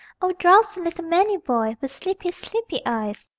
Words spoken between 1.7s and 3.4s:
_With sleepy, sleepy eyes!